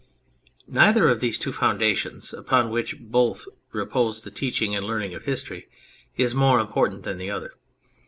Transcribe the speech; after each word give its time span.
Neither 0.67 1.07
of 1.09 1.19
these 1.19 1.37
two 1.37 1.53
foundations, 1.53 2.33
upon 2.33 2.71
which 2.71 2.95
repose 2.99 3.45
both 3.71 4.23
the 4.23 4.31
teaching 4.31 4.75
and 4.75 4.81
the 4.83 4.87
learning 4.87 5.13
of 5.13 5.25
history, 5.25 5.67
is 6.17 6.33
more 6.33 6.59
important 6.59 7.03
than 7.03 7.19
the 7.19 7.29
other. 7.29 7.53